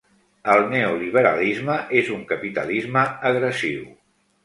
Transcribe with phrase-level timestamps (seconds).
[0.53, 3.89] El neoliberalisme és un capitalisme agressiu.